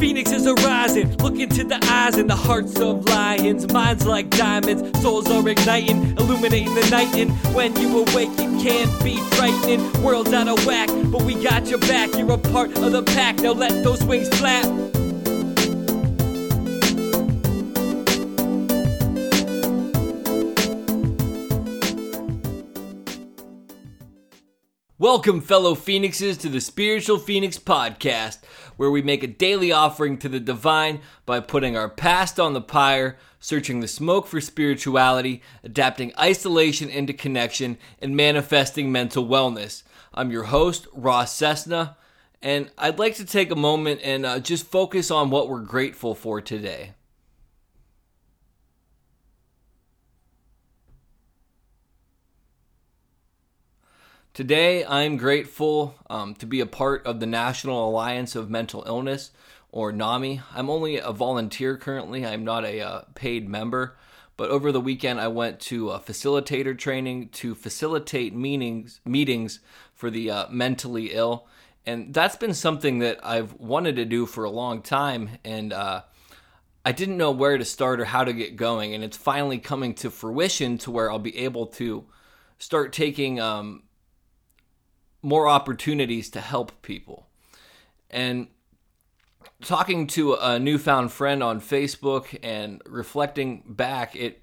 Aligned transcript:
Phoenixes 0.00 0.46
is 0.46 0.64
rising, 0.64 1.14
look 1.18 1.38
into 1.38 1.62
the 1.62 1.78
eyes 1.84 2.16
and 2.16 2.28
the 2.28 2.34
hearts 2.34 2.80
of 2.80 3.04
lions. 3.04 3.70
Minds 3.70 4.06
like 4.06 4.30
diamonds, 4.30 4.98
souls 5.02 5.30
are 5.30 5.46
igniting, 5.46 6.16
illuminating 6.16 6.74
the 6.74 6.88
night. 6.90 7.14
And 7.14 7.30
when 7.54 7.78
you 7.78 7.98
awake, 7.98 8.30
you 8.40 8.62
can't 8.62 9.04
be 9.04 9.18
frightening. 9.36 10.02
World's 10.02 10.32
out 10.32 10.48
of 10.48 10.64
whack, 10.64 10.88
but 11.12 11.22
we 11.22 11.34
got 11.34 11.66
your 11.66 11.80
back. 11.80 12.14
You're 12.16 12.32
a 12.32 12.38
part 12.38 12.78
of 12.78 12.92
the 12.92 13.02
pack, 13.02 13.40
now 13.40 13.52
let 13.52 13.84
those 13.84 14.02
wings 14.02 14.30
flap. 14.38 14.64
Welcome, 25.00 25.40
fellow 25.40 25.74
Phoenixes, 25.74 26.36
to 26.36 26.50
the 26.50 26.60
Spiritual 26.60 27.16
Phoenix 27.16 27.58
Podcast, 27.58 28.40
where 28.76 28.90
we 28.90 29.00
make 29.00 29.22
a 29.22 29.26
daily 29.26 29.72
offering 29.72 30.18
to 30.18 30.28
the 30.28 30.38
divine 30.38 31.00
by 31.24 31.40
putting 31.40 31.74
our 31.74 31.88
past 31.88 32.38
on 32.38 32.52
the 32.52 32.60
pyre, 32.60 33.16
searching 33.38 33.80
the 33.80 33.88
smoke 33.88 34.26
for 34.26 34.42
spirituality, 34.42 35.40
adapting 35.64 36.12
isolation 36.20 36.90
into 36.90 37.14
connection, 37.14 37.78
and 38.02 38.14
manifesting 38.14 38.92
mental 38.92 39.26
wellness. 39.26 39.84
I'm 40.12 40.30
your 40.30 40.44
host, 40.44 40.86
Ross 40.92 41.34
Cessna, 41.34 41.96
and 42.42 42.70
I'd 42.76 42.98
like 42.98 43.14
to 43.14 43.24
take 43.24 43.50
a 43.50 43.56
moment 43.56 44.02
and 44.04 44.26
uh, 44.26 44.38
just 44.38 44.66
focus 44.66 45.10
on 45.10 45.30
what 45.30 45.48
we're 45.48 45.60
grateful 45.60 46.14
for 46.14 46.42
today. 46.42 46.92
Today, 54.32 54.84
I'm 54.84 55.16
grateful 55.16 55.96
um, 56.08 56.34
to 56.36 56.46
be 56.46 56.60
a 56.60 56.66
part 56.66 57.04
of 57.04 57.18
the 57.18 57.26
National 57.26 57.88
Alliance 57.88 58.36
of 58.36 58.48
Mental 58.48 58.84
Illness, 58.86 59.32
or 59.72 59.90
NAMI. 59.90 60.40
I'm 60.54 60.70
only 60.70 60.98
a 60.98 61.10
volunteer 61.10 61.76
currently, 61.76 62.24
I'm 62.24 62.44
not 62.44 62.64
a 62.64 62.80
uh, 62.80 63.02
paid 63.16 63.48
member. 63.48 63.96
But 64.36 64.50
over 64.50 64.70
the 64.70 64.80
weekend, 64.80 65.20
I 65.20 65.26
went 65.26 65.58
to 65.62 65.90
a 65.90 65.98
facilitator 65.98 66.78
training 66.78 67.30
to 67.30 67.56
facilitate 67.56 68.32
meetings, 68.32 69.00
meetings 69.04 69.58
for 69.94 70.10
the 70.10 70.30
uh, 70.30 70.46
mentally 70.48 71.12
ill. 71.12 71.48
And 71.84 72.14
that's 72.14 72.36
been 72.36 72.54
something 72.54 73.00
that 73.00 73.18
I've 73.26 73.54
wanted 73.54 73.96
to 73.96 74.04
do 74.04 74.26
for 74.26 74.44
a 74.44 74.50
long 74.50 74.80
time. 74.80 75.38
And 75.44 75.72
uh, 75.72 76.02
I 76.84 76.92
didn't 76.92 77.16
know 77.16 77.32
where 77.32 77.58
to 77.58 77.64
start 77.64 78.00
or 78.00 78.04
how 78.04 78.22
to 78.22 78.32
get 78.32 78.54
going. 78.54 78.94
And 78.94 79.02
it's 79.02 79.16
finally 79.16 79.58
coming 79.58 79.92
to 79.94 80.08
fruition 80.10 80.78
to 80.78 80.92
where 80.92 81.10
I'll 81.10 81.18
be 81.18 81.36
able 81.38 81.66
to 81.66 82.04
start 82.58 82.92
taking 82.92 83.40
um, 83.40 83.82
more 85.22 85.48
opportunities 85.48 86.30
to 86.30 86.40
help 86.40 86.82
people. 86.82 87.26
And 88.10 88.48
talking 89.62 90.06
to 90.08 90.34
a 90.34 90.58
newfound 90.58 91.12
friend 91.12 91.42
on 91.42 91.60
Facebook 91.60 92.38
and 92.42 92.82
reflecting 92.86 93.62
back, 93.66 94.16
it 94.16 94.42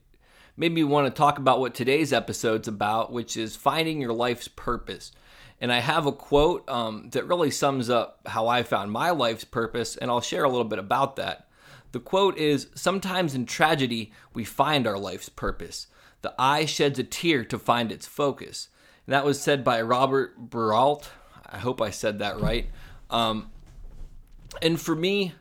made 0.56 0.72
me 0.72 0.84
want 0.84 1.08
to 1.08 1.18
talk 1.18 1.38
about 1.38 1.60
what 1.60 1.74
today's 1.74 2.14
episode's 2.14 2.68
about, 2.68 3.12
which 3.12 3.38
is 3.38 3.56
finding 3.56 4.02
your 4.02 4.14
life's 4.14 4.48
purpose. 4.48 5.12
And 5.60 5.72
I 5.72 5.80
have 5.80 6.06
a 6.06 6.12
quote 6.12 6.68
um, 6.70 7.10
that 7.12 7.28
really 7.28 7.52
sums 7.52 7.90
up 7.90 8.20
how 8.28 8.48
I 8.48 8.64
found 8.64 8.92
my 8.92 9.10
life's 9.10 9.44
purpose, 9.44 9.96
and 9.96 10.12
I'll 10.12 10.22
share 10.22 10.44
a 10.44 10.50
little 10.50 10.66
bit 10.66 10.80
about 10.80 11.16
that. 11.16 11.48
The 11.92 12.00
quote 12.00 12.38
is 12.38 12.68
Sometimes 12.76 13.34
in 13.34 13.46
tragedy, 13.46 14.12
we 14.34 14.44
find 14.44 14.86
our 14.86 15.00
life's 15.00 15.30
purpose. 15.30 15.88
The 16.22 16.34
eye 16.38 16.66
sheds 16.66 17.00
a 17.00 17.04
tear 17.04 17.44
to 17.46 17.58
find 17.58 17.92
its 17.92 18.06
focus. 18.06 18.70
That 19.08 19.24
was 19.24 19.42
said 19.42 19.64
by 19.64 19.82
Robert 19.82 20.38
Brault. 20.38 21.10
I 21.46 21.58
hope 21.60 21.82
I 21.82 21.92
said 21.92 22.20
that 22.20 22.42
right. 22.42 22.70
Um, 23.10 23.52
and 24.62 24.80
for 24.80 24.96
me, 24.96 25.34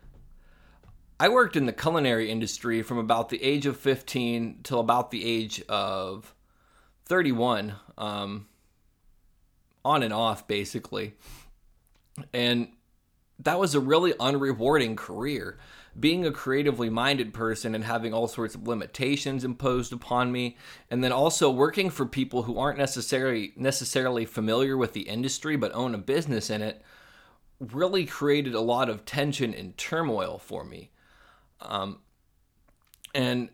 I 1.18 1.29
worked 1.29 1.57
in 1.57 1.67
the 1.67 1.73
culinary 1.73 2.30
industry 2.30 2.83
from 2.83 2.98
about 2.98 3.29
the 3.29 3.42
age 3.42 3.67
of 3.67 3.77
15 3.77 4.61
till 4.63 4.79
about 4.79 5.11
the 5.11 5.24
age 5.24 5.63
of 5.68 6.33
31, 7.07 7.74
um, 7.98 8.46
on 9.85 10.02
and 10.02 10.12
off, 10.12 10.46
basically. 10.46 11.14
And 12.33 12.68
that 13.41 13.58
was 13.58 13.74
a 13.74 13.80
really 13.80 14.12
unrewarding 14.12 14.96
career 14.96 15.58
being 15.98 16.27
a 16.27 16.33
creatively 16.33 16.90
minded 16.90 17.33
person 17.33 17.74
and 17.74 17.84
having 17.84 18.12
all 18.12 18.29
sorts 18.29 18.55
of 18.55 18.68
limitations 18.68 19.45
imposed 19.45 19.92
upon 19.92 20.30
me 20.30 20.57
and 20.90 21.02
then 21.02 21.12
also 21.12 21.51
working 21.51 21.90
for 21.90 22.05
people 22.05 22.42
who 22.42 22.58
aren't 22.58 22.79
necessarily 22.79 23.52
necessarily 23.57 24.24
familiar 24.24 24.77
with 24.77 24.92
the 24.92 25.02
industry 25.02 25.56
but 25.56 25.74
own 25.74 25.95
a 25.95 25.98
business 25.98 26.51
in 26.51 26.62
it 26.62 26.83
really 27.58 28.05
created 28.05 28.55
a 28.55 28.61
lot 28.61 28.90
of 28.90 29.05
tension 29.05 29.55
and 29.55 29.79
turmoil 29.79 30.36
for 30.36 30.62
me. 30.62 30.90
Um, 31.62 32.01
and 33.14 33.48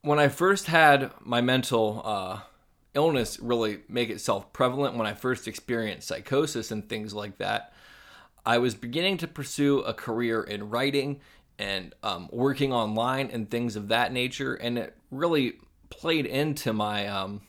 when 0.00 0.18
i 0.18 0.28
first 0.28 0.66
had 0.66 1.10
my 1.20 1.40
mental 1.40 2.00
uh, 2.04 2.40
illness 2.94 3.38
really 3.40 3.80
make 3.88 4.08
itself 4.08 4.52
prevalent 4.52 4.96
when 4.96 5.06
i 5.06 5.12
first 5.12 5.46
experienced 5.46 6.08
psychosis 6.08 6.70
and 6.70 6.88
things 6.88 7.12
like 7.12 7.36
that 7.38 7.72
I 8.44 8.58
was 8.58 8.74
beginning 8.74 9.18
to 9.18 9.28
pursue 9.28 9.80
a 9.80 9.94
career 9.94 10.42
in 10.42 10.70
writing 10.70 11.20
and 11.58 11.94
um, 12.02 12.28
working 12.32 12.72
online 12.72 13.30
and 13.30 13.50
things 13.50 13.76
of 13.76 13.88
that 13.88 14.12
nature. 14.12 14.54
And 14.54 14.78
it 14.78 14.96
really 15.10 15.54
played 15.90 16.26
into 16.26 16.72
my 16.72 17.06
um, 17.06 17.42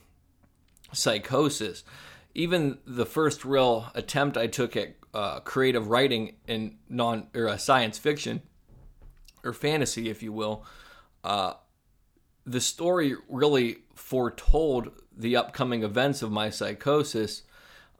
psychosis. 0.91 1.83
Even 2.35 2.79
the 2.85 3.05
first 3.05 3.45
real 3.45 3.91
attempt 3.95 4.37
I 4.37 4.47
took 4.47 4.75
at 4.75 4.95
uh, 5.13 5.39
creative 5.41 5.87
writing 5.87 6.35
in 6.47 6.77
non 6.89 7.27
or 7.35 7.47
uh, 7.47 7.57
science 7.57 7.99
fiction 7.99 8.41
or 9.43 9.53
fantasy, 9.53 10.09
if 10.09 10.23
you 10.23 10.33
will, 10.33 10.65
uh, 11.23 11.53
the 12.45 12.61
story 12.61 13.15
really 13.29 13.77
foretold 13.93 14.91
the 15.15 15.35
upcoming 15.35 15.83
events 15.83 16.21
of 16.21 16.31
my 16.31 16.49
psychosis 16.49 17.43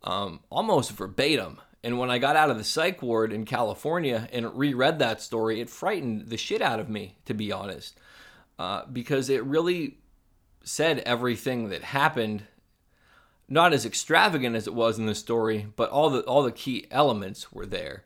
um, 0.03 0.41
almost 0.49 0.91
verbatim. 0.91 1.59
And 1.83 1.99
when 1.99 2.09
I 2.09 2.17
got 2.17 2.37
out 2.37 2.49
of 2.49 2.57
the 2.57 2.63
psych 2.63 3.01
ward 3.01 3.33
in 3.33 3.45
California 3.45 4.29
and 4.31 4.57
reread 4.57 4.99
that 4.99 5.21
story, 5.21 5.59
it 5.59 5.69
frightened 5.69 6.29
the 6.29 6.37
shit 6.37 6.61
out 6.61 6.79
of 6.79 6.87
me, 6.89 7.17
to 7.25 7.33
be 7.33 7.51
honest, 7.51 7.99
uh, 8.57 8.85
because 8.85 9.29
it 9.29 9.43
really 9.43 9.97
said 10.63 10.99
everything 10.99 11.69
that 11.69 11.83
happened. 11.83 12.43
Not 13.49 13.73
as 13.73 13.85
extravagant 13.85 14.55
as 14.55 14.65
it 14.65 14.73
was 14.73 14.97
in 14.97 15.05
the 15.05 15.13
story, 15.13 15.67
but 15.75 15.89
all 15.89 16.09
the 16.09 16.21
all 16.21 16.43
the 16.43 16.51
key 16.53 16.87
elements 16.89 17.51
were 17.51 17.65
there. 17.65 18.05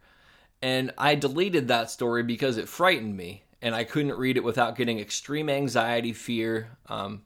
And 0.62 0.92
I 0.98 1.14
deleted 1.14 1.68
that 1.68 1.92
story 1.92 2.24
because 2.24 2.58
it 2.58 2.68
frightened 2.68 3.16
me, 3.16 3.44
and 3.62 3.76
I 3.76 3.84
couldn't 3.84 4.18
read 4.18 4.38
it 4.38 4.44
without 4.44 4.76
getting 4.76 5.00
extreme 5.00 5.50
anxiety, 5.50 6.12
fear, 6.14 6.78
um, 6.88 7.22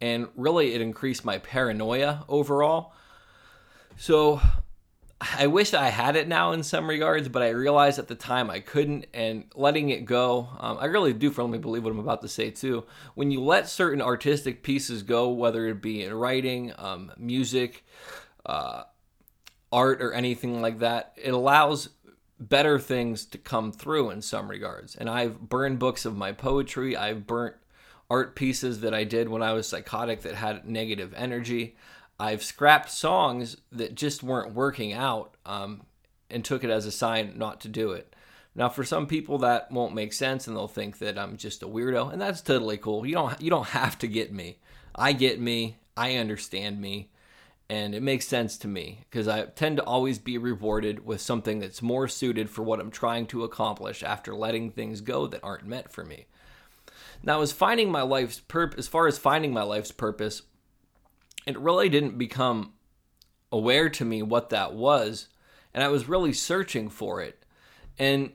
and 0.00 0.28
really 0.34 0.72
it 0.72 0.80
increased 0.80 1.26
my 1.26 1.36
paranoia 1.36 2.24
overall. 2.26 2.94
So 3.98 4.40
I 5.20 5.48
wish 5.48 5.74
I 5.74 5.88
had 5.88 6.16
it 6.16 6.28
now 6.28 6.52
in 6.52 6.62
some 6.62 6.88
regards, 6.88 7.28
but 7.28 7.42
I 7.42 7.50
realized 7.50 7.98
at 7.98 8.08
the 8.08 8.14
time 8.14 8.48
I 8.48 8.60
couldn't, 8.60 9.06
and 9.12 9.44
letting 9.54 9.90
it 9.90 10.06
go, 10.06 10.48
um, 10.58 10.78
I 10.80 10.86
really 10.86 11.12
do 11.12 11.30
firmly 11.30 11.58
believe 11.58 11.84
what 11.84 11.90
I'm 11.90 11.98
about 11.98 12.22
to 12.22 12.28
say 12.28 12.50
too. 12.50 12.84
When 13.14 13.30
you 13.30 13.42
let 13.42 13.68
certain 13.68 14.00
artistic 14.00 14.62
pieces 14.62 15.02
go, 15.02 15.28
whether 15.28 15.66
it 15.66 15.82
be 15.82 16.02
in 16.02 16.14
writing, 16.14 16.72
um, 16.78 17.12
music, 17.18 17.84
uh, 18.46 18.84
art, 19.70 20.00
or 20.00 20.14
anything 20.14 20.62
like 20.62 20.78
that, 20.78 21.12
it 21.22 21.34
allows 21.34 21.90
better 22.38 22.78
things 22.78 23.26
to 23.26 23.36
come 23.36 23.72
through 23.72 24.08
in 24.10 24.22
some 24.22 24.48
regards. 24.48 24.96
And 24.96 25.10
I've 25.10 25.38
burned 25.38 25.78
books 25.78 26.06
of 26.06 26.16
my 26.16 26.32
poetry, 26.32 26.96
I've 26.96 27.26
burnt 27.26 27.56
art 28.08 28.34
pieces 28.34 28.80
that 28.80 28.94
I 28.94 29.04
did 29.04 29.28
when 29.28 29.42
I 29.42 29.52
was 29.52 29.68
psychotic 29.68 30.22
that 30.22 30.34
had 30.34 30.66
negative 30.66 31.12
energy. 31.14 31.76
I've 32.20 32.44
scrapped 32.44 32.90
songs 32.90 33.56
that 33.72 33.94
just 33.94 34.22
weren't 34.22 34.52
working 34.52 34.92
out 34.92 35.36
um, 35.46 35.86
and 36.28 36.44
took 36.44 36.62
it 36.62 36.68
as 36.68 36.84
a 36.84 36.92
sign 36.92 37.38
not 37.38 37.62
to 37.62 37.68
do 37.68 37.92
it. 37.92 38.14
Now, 38.54 38.68
for 38.68 38.84
some 38.84 39.06
people, 39.06 39.38
that 39.38 39.72
won't 39.72 39.94
make 39.94 40.12
sense, 40.12 40.46
and 40.46 40.54
they'll 40.54 40.68
think 40.68 40.98
that 40.98 41.18
I'm 41.18 41.38
just 41.38 41.62
a 41.62 41.66
weirdo, 41.66 42.12
and 42.12 42.20
that's 42.20 42.42
totally 42.42 42.76
cool. 42.76 43.06
You 43.06 43.14
don't 43.14 43.40
you 43.40 43.48
don't 43.48 43.68
have 43.68 43.98
to 44.00 44.06
get 44.06 44.34
me. 44.34 44.58
I 44.94 45.14
get 45.14 45.40
me. 45.40 45.78
I 45.96 46.16
understand 46.16 46.78
me, 46.78 47.10
and 47.70 47.94
it 47.94 48.02
makes 48.02 48.26
sense 48.26 48.58
to 48.58 48.68
me 48.68 49.04
because 49.08 49.26
I 49.26 49.46
tend 49.46 49.78
to 49.78 49.84
always 49.84 50.18
be 50.18 50.36
rewarded 50.36 51.06
with 51.06 51.22
something 51.22 51.58
that's 51.58 51.80
more 51.80 52.06
suited 52.06 52.50
for 52.50 52.62
what 52.62 52.80
I'm 52.80 52.90
trying 52.90 53.28
to 53.28 53.44
accomplish 53.44 54.02
after 54.02 54.34
letting 54.34 54.72
things 54.72 55.00
go 55.00 55.26
that 55.28 55.42
aren't 55.42 55.66
meant 55.66 55.90
for 55.90 56.04
me. 56.04 56.26
Now, 57.22 57.40
as 57.40 57.52
finding 57.52 57.90
my 57.90 58.02
life's 58.02 58.40
purpose, 58.40 58.80
as 58.80 58.88
far 58.88 59.06
as 59.06 59.16
finding 59.16 59.54
my 59.54 59.62
life's 59.62 59.92
purpose, 59.92 60.42
it 61.46 61.58
really 61.58 61.88
didn't 61.88 62.18
become 62.18 62.74
aware 63.52 63.88
to 63.90 64.04
me 64.04 64.22
what 64.22 64.50
that 64.50 64.74
was. 64.74 65.28
And 65.72 65.82
I 65.82 65.88
was 65.88 66.08
really 66.08 66.32
searching 66.32 66.88
for 66.88 67.20
it. 67.22 67.44
And 67.98 68.32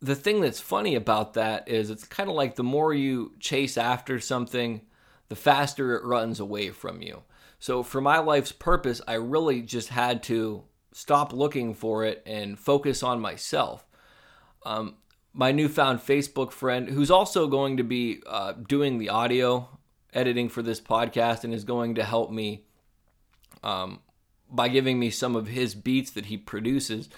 the 0.00 0.14
thing 0.14 0.40
that's 0.40 0.60
funny 0.60 0.94
about 0.94 1.34
that 1.34 1.68
is 1.68 1.90
it's 1.90 2.04
kind 2.04 2.28
of 2.28 2.36
like 2.36 2.56
the 2.56 2.62
more 2.62 2.92
you 2.92 3.32
chase 3.40 3.76
after 3.76 4.20
something, 4.20 4.82
the 5.28 5.36
faster 5.36 5.96
it 5.96 6.04
runs 6.04 6.38
away 6.38 6.70
from 6.70 7.02
you. 7.02 7.22
So 7.58 7.82
for 7.82 8.00
my 8.00 8.18
life's 8.18 8.52
purpose, 8.52 9.00
I 9.08 9.14
really 9.14 9.62
just 9.62 9.88
had 9.88 10.22
to 10.24 10.64
stop 10.92 11.32
looking 11.32 11.74
for 11.74 12.04
it 12.04 12.22
and 12.26 12.58
focus 12.58 13.02
on 13.02 13.20
myself. 13.20 13.86
Um, 14.64 14.96
my 15.32 15.52
newfound 15.52 16.00
Facebook 16.00 16.52
friend, 16.52 16.88
who's 16.88 17.10
also 17.10 17.46
going 17.46 17.76
to 17.76 17.84
be 17.84 18.22
uh, 18.26 18.52
doing 18.52 18.98
the 18.98 19.08
audio 19.08 19.75
editing 20.16 20.48
for 20.48 20.62
this 20.62 20.80
podcast 20.80 21.44
and 21.44 21.54
is 21.54 21.64
going 21.64 21.94
to 21.94 22.02
help 22.02 22.30
me 22.30 22.64
um, 23.62 24.00
by 24.50 24.68
giving 24.68 24.98
me 24.98 25.10
some 25.10 25.36
of 25.36 25.46
his 25.46 25.74
beats 25.74 26.10
that 26.12 26.26
he 26.26 26.36
produces 26.36 27.08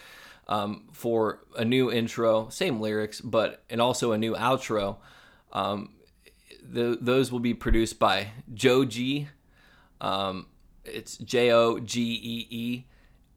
um, 0.49 0.89
for 0.93 1.41
a 1.57 1.65
new 1.65 1.91
intro, 1.91 2.49
same 2.49 2.81
lyrics, 2.81 3.21
but 3.21 3.63
and 3.71 3.81
also 3.81 4.13
a 4.13 4.19
new 4.19 4.35
outro. 4.35 4.97
Um, 5.53 5.95
the, 6.63 6.99
those 7.01 7.31
will 7.31 7.41
be 7.41 7.55
produced 7.55 7.99
by 7.99 8.29
Jogee. 8.53 9.29
Um, 10.01 10.47
it's 10.85 11.17
J 11.19 11.53
O 11.53 11.79
G 11.79 12.01
E 12.03 12.47
E, 12.51 12.85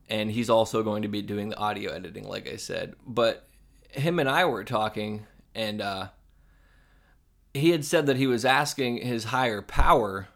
and 0.10 0.31
he's 0.31 0.50
also 0.50 0.84
going 0.84 1.04
to 1.04 1.08
be 1.08 1.22
doing 1.22 1.50
the 1.50 1.58
audio 1.58 1.92
editing, 1.92 2.28
like 2.28 2.50
I 2.50 2.56
said. 2.56 2.96
But 3.06 3.48
him 3.90 4.19
and 4.19 4.30
I 4.30 4.46
were 4.46 4.63
talking, 4.63 5.25
and 5.54 5.81
uh, 5.81 6.08
he 7.53 7.71
had 7.71 7.86
said 7.86 8.06
that 8.06 8.18
he 8.18 8.27
was 8.27 8.45
asking 8.45 8.98
his 8.98 9.25
higher 9.25 9.62
power, 9.62 10.27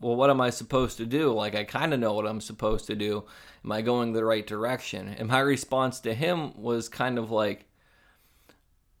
well, 0.00 0.16
what 0.16 0.30
am 0.30 0.40
I 0.40 0.50
supposed 0.50 0.96
to 0.98 1.06
do? 1.06 1.32
Like, 1.32 1.54
I 1.54 1.64
kind 1.64 1.92
of 1.92 2.00
know 2.00 2.14
what 2.14 2.26
I'm 2.26 2.40
supposed 2.40 2.86
to 2.86 2.94
do. 2.94 3.24
Am 3.64 3.72
I 3.72 3.82
going 3.82 4.12
the 4.12 4.24
right 4.24 4.46
direction? 4.46 5.14
And 5.18 5.28
my 5.28 5.40
response 5.40 6.00
to 6.00 6.14
him 6.14 6.60
was 6.60 6.88
kind 6.88 7.18
of 7.18 7.30
like, 7.30 7.66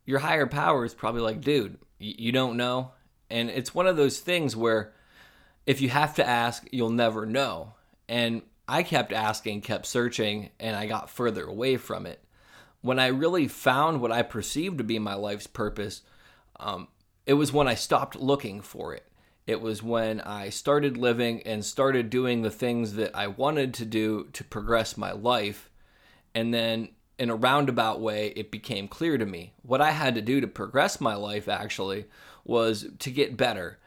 your 0.04 0.18
higher 0.18 0.46
power 0.46 0.84
is 0.84 0.94
probably 0.94 1.22
like, 1.22 1.40
dude, 1.40 1.78
you 1.98 2.32
don't 2.32 2.56
know. 2.56 2.92
And 3.30 3.48
it's 3.48 3.74
one 3.74 3.86
of 3.86 3.96
those 3.96 4.18
things 4.18 4.56
where 4.56 4.92
if 5.66 5.80
you 5.80 5.88
have 5.88 6.14
to 6.16 6.26
ask, 6.26 6.66
you'll 6.72 6.90
never 6.90 7.26
know. 7.26 7.74
And 8.08 8.42
I 8.66 8.82
kept 8.82 9.12
asking, 9.12 9.60
kept 9.62 9.86
searching, 9.86 10.50
and 10.58 10.74
I 10.74 10.86
got 10.86 11.10
further 11.10 11.44
away 11.44 11.76
from 11.76 12.06
it. 12.06 12.22
When 12.82 12.98
I 12.98 13.08
really 13.08 13.46
found 13.46 14.00
what 14.00 14.12
I 14.12 14.22
perceived 14.22 14.78
to 14.78 14.84
be 14.84 14.98
my 14.98 15.14
life's 15.14 15.46
purpose, 15.46 16.02
um, 16.58 16.88
it 17.30 17.34
was 17.34 17.52
when 17.52 17.68
I 17.68 17.76
stopped 17.76 18.16
looking 18.16 18.60
for 18.60 18.92
it. 18.92 19.06
It 19.46 19.60
was 19.60 19.84
when 19.84 20.20
I 20.20 20.48
started 20.48 20.96
living 20.96 21.44
and 21.44 21.64
started 21.64 22.10
doing 22.10 22.42
the 22.42 22.50
things 22.50 22.94
that 22.94 23.14
I 23.14 23.28
wanted 23.28 23.72
to 23.74 23.84
do 23.84 24.24
to 24.32 24.42
progress 24.42 24.96
my 24.96 25.12
life. 25.12 25.70
And 26.34 26.52
then, 26.52 26.88
in 27.20 27.30
a 27.30 27.36
roundabout 27.36 28.00
way, 28.00 28.32
it 28.34 28.50
became 28.50 28.88
clear 28.88 29.16
to 29.16 29.24
me 29.24 29.52
what 29.62 29.80
I 29.80 29.92
had 29.92 30.16
to 30.16 30.20
do 30.20 30.40
to 30.40 30.48
progress 30.48 31.00
my 31.00 31.14
life 31.14 31.46
actually 31.46 32.06
was 32.44 32.86
to 32.98 33.12
get 33.12 33.36
better. 33.36 33.78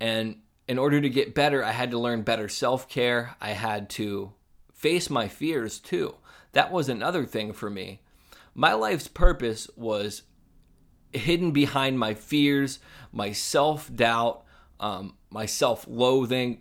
And 0.00 0.40
in 0.66 0.76
order 0.76 1.00
to 1.00 1.08
get 1.08 1.36
better, 1.36 1.62
I 1.64 1.70
had 1.70 1.92
to 1.92 2.00
learn 2.00 2.22
better 2.22 2.48
self 2.48 2.88
care. 2.88 3.36
I 3.40 3.50
had 3.50 3.88
to 3.90 4.32
face 4.74 5.08
my 5.08 5.28
fears 5.28 5.78
too. 5.78 6.16
That 6.50 6.72
was 6.72 6.88
another 6.88 7.24
thing 7.24 7.52
for 7.52 7.70
me. 7.70 8.00
My 8.56 8.72
life's 8.72 9.06
purpose 9.06 9.70
was 9.76 10.22
hidden 11.12 11.52
behind 11.52 11.98
my 11.98 12.14
fears, 12.14 12.78
my 13.12 13.32
self 13.32 13.94
doubt, 13.94 14.44
um, 14.80 15.14
my 15.30 15.46
self 15.46 15.86
loathing, 15.88 16.60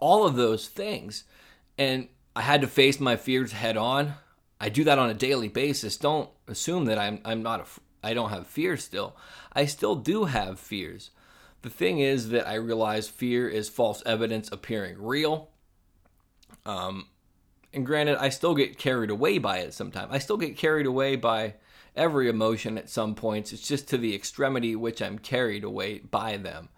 all 0.00 0.26
of 0.26 0.36
those 0.36 0.68
things. 0.68 1.24
And 1.78 2.08
I 2.34 2.42
had 2.42 2.60
to 2.60 2.66
face 2.66 3.00
my 3.00 3.16
fears 3.16 3.52
head 3.52 3.76
on. 3.76 4.14
I 4.60 4.68
do 4.68 4.84
that 4.84 4.98
on 4.98 5.10
a 5.10 5.14
daily 5.14 5.48
basis. 5.48 5.96
Don't 5.96 6.28
assume 6.46 6.84
that 6.86 6.98
I'm 6.98 7.20
I'm 7.24 7.42
not 7.42 7.60
a 7.60 7.64
I 8.02 8.14
don't 8.14 8.30
have 8.30 8.46
fears 8.46 8.84
still. 8.84 9.16
I 9.52 9.66
still 9.66 9.94
do 9.94 10.24
have 10.24 10.58
fears. 10.58 11.10
The 11.62 11.70
thing 11.70 11.98
is 11.98 12.30
that 12.30 12.48
I 12.48 12.54
realize 12.54 13.08
fear 13.08 13.48
is 13.48 13.68
false 13.68 14.02
evidence 14.06 14.50
appearing 14.50 14.96
real. 14.98 15.50
Um, 16.64 17.08
and 17.72 17.84
granted, 17.84 18.16
I 18.18 18.30
still 18.30 18.54
get 18.54 18.78
carried 18.78 19.10
away 19.10 19.38
by 19.38 19.58
it 19.58 19.74
sometimes. 19.74 20.12
I 20.12 20.18
still 20.18 20.38
get 20.38 20.56
carried 20.56 20.86
away 20.86 21.16
by 21.16 21.54
every 22.00 22.28
emotion 22.30 22.78
at 22.78 22.88
some 22.88 23.14
points. 23.14 23.52
It's 23.52 23.68
just 23.68 23.88
to 23.90 23.98
the 23.98 24.14
extremity 24.14 24.74
which 24.74 25.02
I'm 25.02 25.18
carried 25.18 25.62
away 25.62 25.98
by 25.98 26.38
them. 26.38 26.70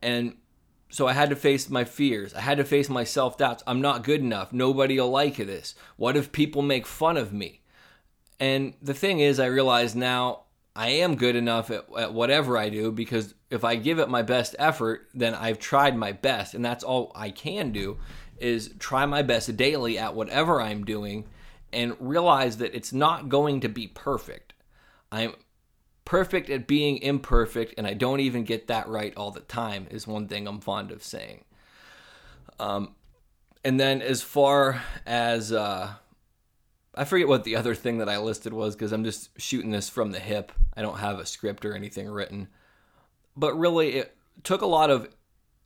And 0.00 0.36
so 0.88 1.08
I 1.08 1.12
had 1.12 1.30
to 1.30 1.36
face 1.36 1.68
my 1.68 1.84
fears. 1.84 2.32
I 2.32 2.40
had 2.40 2.58
to 2.58 2.64
face 2.64 2.88
my 2.88 3.02
self 3.04 3.36
doubts. 3.36 3.64
I'm 3.66 3.80
not 3.80 4.04
good 4.04 4.20
enough. 4.20 4.52
Nobody 4.52 4.98
will 4.98 5.10
like 5.10 5.36
this. 5.36 5.74
What 5.96 6.16
if 6.16 6.30
people 6.30 6.62
make 6.62 6.86
fun 6.86 7.16
of 7.16 7.32
me? 7.32 7.62
And 8.38 8.74
the 8.80 8.94
thing 8.94 9.18
is, 9.18 9.40
I 9.40 9.46
realize 9.46 9.94
now 9.94 10.44
I 10.74 10.88
am 10.88 11.16
good 11.16 11.36
enough 11.36 11.70
at, 11.70 11.84
at, 11.98 12.14
whatever 12.14 12.56
I 12.56 12.70
do 12.70 12.92
because 12.92 13.34
if 13.50 13.64
I 13.64 13.74
give 13.74 13.98
it 13.98 14.08
my 14.08 14.22
best 14.22 14.54
effort, 14.58 15.08
then 15.12 15.34
I've 15.34 15.58
tried 15.58 15.96
my 15.96 16.12
best. 16.12 16.54
And 16.54 16.64
that's 16.64 16.84
all 16.84 17.10
I 17.14 17.30
can 17.30 17.72
do 17.72 17.98
is 18.38 18.74
try 18.78 19.06
my 19.06 19.22
best 19.22 19.56
daily 19.56 19.98
at 19.98 20.14
whatever 20.14 20.62
I'm 20.62 20.84
doing 20.84 21.26
and 21.72 21.96
realize 22.00 22.58
that 22.58 22.74
it's 22.74 22.92
not 22.92 23.28
going 23.28 23.60
to 23.60 23.68
be 23.68 23.86
perfect. 23.86 24.54
I'm 25.12 25.34
perfect 26.04 26.50
at 26.50 26.66
being 26.66 26.98
imperfect, 26.98 27.74
and 27.78 27.86
I 27.86 27.94
don't 27.94 28.20
even 28.20 28.44
get 28.44 28.66
that 28.68 28.88
right 28.88 29.16
all 29.16 29.30
the 29.30 29.40
time, 29.40 29.86
is 29.90 30.06
one 30.06 30.28
thing 30.28 30.46
I'm 30.46 30.60
fond 30.60 30.90
of 30.90 31.02
saying. 31.02 31.44
Um, 32.58 32.94
and 33.64 33.78
then 33.78 34.02
as 34.02 34.22
far 34.22 34.82
as 35.06 35.52
uh, 35.52 35.92
I 36.94 37.04
forget 37.04 37.28
what 37.28 37.44
the 37.44 37.56
other 37.56 37.74
thing 37.74 37.98
that 37.98 38.08
I 38.08 38.18
listed 38.18 38.52
was 38.52 38.74
because 38.74 38.92
I'm 38.92 39.04
just 39.04 39.30
shooting 39.40 39.70
this 39.70 39.88
from 39.88 40.10
the 40.10 40.18
hip. 40.18 40.52
I 40.76 40.82
don't 40.82 40.98
have 40.98 41.18
a 41.18 41.26
script 41.26 41.64
or 41.64 41.74
anything 41.74 42.08
written. 42.08 42.48
But 43.36 43.58
really, 43.58 43.94
it 43.94 44.16
took 44.42 44.62
a 44.62 44.66
lot 44.66 44.90
of 44.90 45.08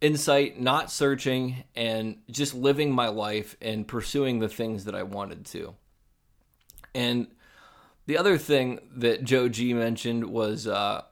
insight, 0.00 0.60
not 0.60 0.90
searching, 0.90 1.64
and 1.74 2.18
just 2.30 2.54
living 2.54 2.92
my 2.92 3.08
life 3.08 3.56
and 3.62 3.88
pursuing 3.88 4.38
the 4.38 4.48
things 4.48 4.84
that 4.84 4.94
I 4.94 5.02
wanted 5.02 5.46
to. 5.46 5.74
And 6.94 7.28
the 8.06 8.18
other 8.18 8.38
thing 8.38 8.80
that 8.96 9.24
Jogee 9.24 9.74
mentioned 9.74 10.26
was 10.26 10.66
uh, 10.66 11.02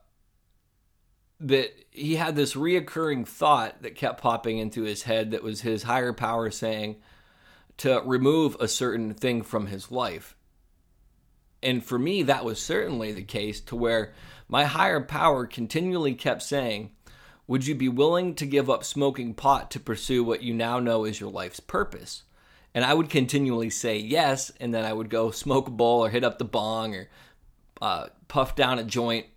that 1.39 1.73
he 1.91 2.15
had 2.15 2.35
this 2.35 2.53
reoccurring 2.53 3.27
thought 3.27 3.81
that 3.81 3.95
kept 3.95 4.21
popping 4.21 4.57
into 4.57 4.83
his 4.83 5.03
head 5.03 5.31
that 5.31 5.43
was 5.43 5.61
his 5.61 5.83
higher 5.83 6.13
power 6.13 6.49
saying 6.49 6.97
to 7.77 8.01
remove 8.05 8.55
a 8.59 8.67
certain 8.67 9.13
thing 9.13 9.41
from 9.41 9.67
his 9.67 9.91
life. 9.91 10.35
And 11.61 11.83
for 11.83 11.97
me, 11.97 12.23
that 12.23 12.45
was 12.45 12.61
certainly 12.61 13.11
the 13.11 13.23
case 13.23 13.61
to 13.61 13.75
where 13.75 14.13
my 14.47 14.65
higher 14.65 15.01
power 15.01 15.45
continually 15.45 16.13
kept 16.13 16.43
saying, 16.43 16.91
Would 17.47 17.65
you 17.65 17.73
be 17.73 17.89
willing 17.89 18.35
to 18.35 18.45
give 18.45 18.69
up 18.69 18.83
smoking 18.83 19.33
pot 19.33 19.71
to 19.71 19.79
pursue 19.79 20.23
what 20.23 20.43
you 20.43 20.53
now 20.53 20.79
know 20.79 21.05
is 21.05 21.19
your 21.19 21.31
life's 21.31 21.61
purpose? 21.61 22.23
And 22.75 22.83
I 22.83 22.93
would 22.93 23.09
continually 23.09 23.69
say 23.69 23.97
yes, 23.97 24.51
and 24.59 24.73
then 24.73 24.83
I 24.83 24.93
would 24.93 25.09
go 25.09 25.31
smoke 25.31 25.67
a 25.67 25.71
bowl 25.71 26.05
or 26.05 26.09
hit 26.09 26.23
up 26.23 26.39
the 26.39 26.45
bong 26.45 26.95
or 26.95 27.09
uh, 27.81 28.07
puff 28.27 28.55
down 28.55 28.79
a 28.79 28.83
joint. 28.83 29.27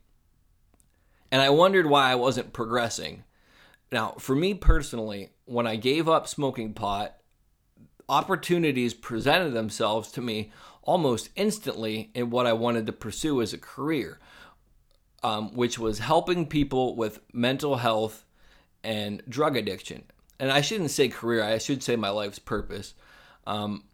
And 1.31 1.43
I 1.43 1.51
wondered 1.51 1.87
why 1.87 2.11
I 2.11 2.15
wasn't 2.15 2.53
progressing. 2.53 3.25
Now, 3.93 4.15
for 4.19 4.35
me 4.35 4.55
personally, 4.55 5.31
when 5.45 5.67
I 5.67 5.77
gave 5.77 6.09
up 6.09 6.27
smoking 6.27 6.73
pot, 6.73 7.17
opportunities 8.09 8.95
presented 8.95 9.51
themselves 9.51 10.11
to 10.13 10.21
me 10.21 10.53
almost 10.83 11.31
instantly 11.37 12.11
in 12.15 12.31
what 12.31 12.47
I 12.47 12.53
wanted 12.53 12.87
to 12.87 12.93
pursue 12.93 13.43
as 13.43 13.53
a 13.53 13.59
career, 13.59 14.19
um, 15.23 15.53
which 15.55 15.79
was 15.79 15.99
helping 15.99 16.47
people 16.47 16.97
with 16.97 17.21
mental 17.33 17.77
health 17.77 18.25
and 18.85 19.23
drug 19.29 19.57
addiction. 19.57 20.05
And 20.39 20.53
I 20.53 20.61
shouldn't 20.61 20.91
say 20.91 21.09
career; 21.09 21.43
I 21.43 21.59
should 21.59 21.83
say 21.83 21.97
my 21.97 22.11
life's 22.11 22.39
purpose. 22.39 22.95
Um, 23.47 23.85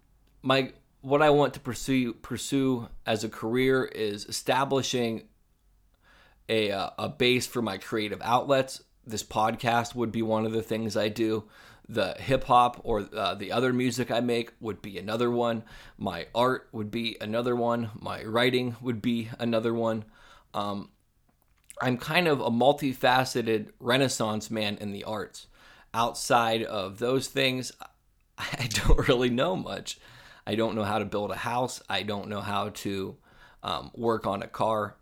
my 0.42 0.72
what 1.00 1.22
I 1.22 1.30
want 1.30 1.54
to 1.54 1.60
pursue 1.60 2.14
pursue 2.14 2.88
as 3.04 3.24
a 3.24 3.28
career 3.28 3.84
is 3.84 4.24
establishing 4.24 5.24
a 6.48 6.70
uh, 6.70 6.90
a 6.98 7.08
base 7.08 7.46
for 7.46 7.62
my 7.62 7.78
creative 7.78 8.20
outlets. 8.22 8.82
This 9.06 9.22
podcast 9.22 9.94
would 9.94 10.12
be 10.12 10.22
one 10.22 10.46
of 10.46 10.52
the 10.52 10.62
things 10.62 10.96
I 10.96 11.08
do. 11.08 11.44
The 11.88 12.14
hip 12.14 12.44
hop 12.44 12.80
or 12.84 13.08
uh, 13.14 13.34
the 13.34 13.52
other 13.52 13.72
music 13.72 14.10
I 14.10 14.20
make 14.20 14.52
would 14.60 14.80
be 14.80 14.98
another 14.98 15.30
one. 15.30 15.64
My 15.98 16.26
art 16.34 16.68
would 16.72 16.90
be 16.90 17.16
another 17.20 17.56
one. 17.56 17.90
My 17.98 18.22
writing 18.22 18.76
would 18.80 19.02
be 19.02 19.28
another 19.38 19.74
one. 19.74 20.04
Um, 20.54 20.90
I'm 21.80 21.98
kind 21.98 22.28
of 22.28 22.40
a 22.40 22.50
multifaceted 22.50 23.70
renaissance 23.80 24.50
man 24.50 24.78
in 24.80 24.92
the 24.92 25.02
arts. 25.02 25.48
Outside 25.92 26.62
of 26.62 26.98
those 26.98 27.26
things, 27.26 27.72
I 28.38 28.68
don't 28.70 29.08
really 29.08 29.30
know 29.30 29.56
much. 29.56 29.98
I 30.46 30.54
don't 30.54 30.74
know 30.74 30.84
how 30.84 30.98
to 30.98 31.04
build 31.04 31.30
a 31.30 31.36
house. 31.36 31.82
I 31.88 32.02
don't 32.02 32.28
know 32.28 32.40
how 32.40 32.70
to 32.70 33.16
um, 33.62 33.90
work 33.94 34.26
on 34.26 34.42
a 34.42 34.48
car. 34.48 34.96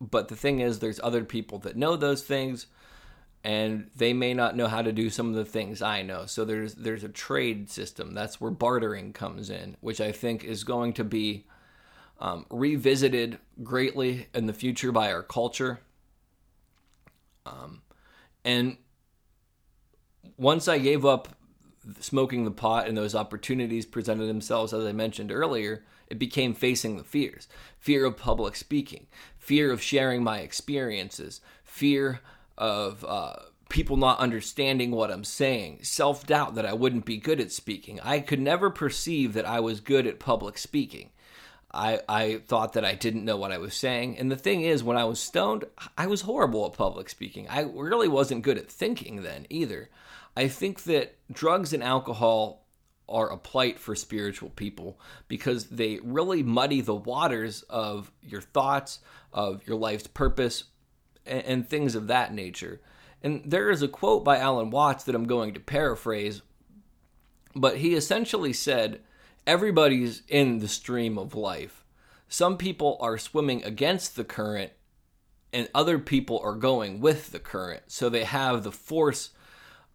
But 0.00 0.28
the 0.28 0.36
thing 0.36 0.60
is, 0.60 0.78
there's 0.78 1.00
other 1.02 1.24
people 1.24 1.58
that 1.60 1.76
know 1.76 1.96
those 1.96 2.22
things, 2.22 2.66
and 3.42 3.90
they 3.96 4.12
may 4.12 4.34
not 4.34 4.56
know 4.56 4.66
how 4.66 4.82
to 4.82 4.92
do 4.92 5.08
some 5.08 5.28
of 5.28 5.34
the 5.34 5.44
things 5.44 5.80
I 5.80 6.02
know. 6.02 6.26
So 6.26 6.44
there's 6.44 6.74
there's 6.74 7.04
a 7.04 7.08
trade 7.08 7.70
system. 7.70 8.12
That's 8.12 8.40
where 8.40 8.50
bartering 8.50 9.12
comes 9.12 9.48
in, 9.48 9.76
which 9.80 10.00
I 10.00 10.12
think 10.12 10.44
is 10.44 10.64
going 10.64 10.92
to 10.94 11.04
be 11.04 11.46
um, 12.20 12.44
revisited 12.50 13.38
greatly 13.62 14.28
in 14.34 14.46
the 14.46 14.52
future 14.52 14.92
by 14.92 15.12
our 15.12 15.22
culture. 15.22 15.80
Um, 17.46 17.82
and 18.44 18.76
once 20.36 20.68
I 20.68 20.78
gave 20.78 21.04
up 21.04 21.28
smoking 22.00 22.44
the 22.44 22.50
pot 22.50 22.88
and 22.88 22.96
those 22.96 23.14
opportunities 23.14 23.86
presented 23.86 24.26
themselves, 24.26 24.72
as 24.72 24.84
I 24.84 24.92
mentioned 24.92 25.30
earlier, 25.32 25.84
it 26.08 26.18
became 26.18 26.54
facing 26.54 26.96
the 26.96 27.04
fears 27.04 27.48
fear 27.78 28.04
of 28.04 28.16
public 28.16 28.56
speaking, 28.56 29.06
fear 29.38 29.70
of 29.70 29.82
sharing 29.82 30.22
my 30.22 30.38
experiences, 30.38 31.40
fear 31.64 32.20
of 32.56 33.04
uh, 33.04 33.34
people 33.68 33.96
not 33.96 34.18
understanding 34.20 34.90
what 34.90 35.10
I'm 35.10 35.24
saying, 35.24 35.80
self 35.82 36.26
doubt 36.26 36.54
that 36.54 36.66
I 36.66 36.72
wouldn't 36.72 37.04
be 37.04 37.16
good 37.16 37.40
at 37.40 37.52
speaking. 37.52 38.00
I 38.00 38.20
could 38.20 38.40
never 38.40 38.70
perceive 38.70 39.32
that 39.34 39.46
I 39.46 39.60
was 39.60 39.80
good 39.80 40.06
at 40.06 40.18
public 40.20 40.58
speaking. 40.58 41.10
I, 41.72 42.00
I 42.08 42.40
thought 42.46 42.74
that 42.74 42.84
I 42.84 42.94
didn't 42.94 43.24
know 43.24 43.36
what 43.36 43.50
I 43.50 43.58
was 43.58 43.74
saying. 43.74 44.16
And 44.16 44.30
the 44.30 44.36
thing 44.36 44.60
is, 44.60 44.84
when 44.84 44.96
I 44.96 45.04
was 45.04 45.18
stoned, 45.18 45.64
I 45.98 46.06
was 46.06 46.20
horrible 46.20 46.64
at 46.66 46.74
public 46.74 47.10
speaking. 47.10 47.48
I 47.48 47.62
really 47.62 48.06
wasn't 48.06 48.44
good 48.44 48.58
at 48.58 48.70
thinking 48.70 49.22
then 49.22 49.46
either. 49.50 49.90
I 50.36 50.48
think 50.48 50.84
that 50.84 51.16
drugs 51.32 51.72
and 51.72 51.82
alcohol 51.82 52.64
are 53.08 53.30
a 53.30 53.36
plight 53.36 53.78
for 53.78 53.94
spiritual 53.94 54.50
people 54.50 54.98
because 55.28 55.66
they 55.66 56.00
really 56.02 56.42
muddy 56.42 56.80
the 56.80 56.94
waters 56.94 57.62
of 57.68 58.10
your 58.22 58.40
thoughts, 58.40 59.00
of 59.32 59.66
your 59.66 59.76
life's 59.76 60.06
purpose, 60.06 60.64
and, 61.26 61.44
and 61.44 61.68
things 61.68 61.94
of 61.94 62.06
that 62.06 62.32
nature. 62.32 62.80
And 63.22 63.42
there 63.44 63.70
is 63.70 63.82
a 63.82 63.88
quote 63.88 64.24
by 64.24 64.38
Alan 64.38 64.70
Watts 64.70 65.04
that 65.04 65.14
I'm 65.14 65.26
going 65.26 65.54
to 65.54 65.60
paraphrase, 65.60 66.42
but 67.54 67.78
he 67.78 67.94
essentially 67.94 68.52
said, 68.52 69.00
Everybody's 69.46 70.22
in 70.28 70.60
the 70.60 70.68
stream 70.68 71.18
of 71.18 71.34
life. 71.34 71.84
Some 72.28 72.56
people 72.56 72.96
are 73.00 73.18
swimming 73.18 73.62
against 73.62 74.16
the 74.16 74.24
current, 74.24 74.72
and 75.52 75.68
other 75.74 75.98
people 75.98 76.40
are 76.42 76.54
going 76.54 77.00
with 77.00 77.30
the 77.30 77.38
current. 77.38 77.82
So 77.88 78.08
they 78.08 78.24
have 78.24 78.62
the 78.62 78.72
force 78.72 79.30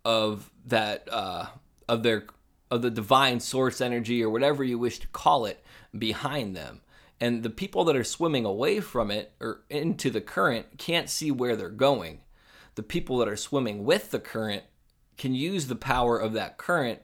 of 0.05 0.51
that, 0.65 1.07
uh, 1.11 1.47
of 1.87 2.03
their 2.03 2.27
of 2.71 2.81
the 2.81 2.91
divine 2.91 3.39
source 3.39 3.81
energy 3.81 4.23
or 4.23 4.29
whatever 4.29 4.63
you 4.63 4.77
wish 4.77 4.99
to 4.99 5.07
call 5.07 5.45
it 5.45 5.63
behind 5.97 6.55
them. 6.55 6.81
And 7.19 7.43
the 7.43 7.49
people 7.49 7.83
that 7.85 7.95
are 7.95 8.03
swimming 8.03 8.45
away 8.45 8.79
from 8.79 9.11
it 9.11 9.33
or 9.39 9.61
into 9.69 10.09
the 10.09 10.21
current 10.21 10.77
can't 10.77 11.09
see 11.09 11.31
where 11.31 11.55
they're 11.55 11.69
going. 11.69 12.19
The 12.75 12.83
people 12.83 13.17
that 13.17 13.27
are 13.27 13.35
swimming 13.35 13.83
with 13.83 14.11
the 14.11 14.19
current 14.19 14.63
can 15.17 15.33
use 15.33 15.67
the 15.67 15.75
power 15.75 16.17
of 16.17 16.33
that 16.33 16.57
current 16.57 17.01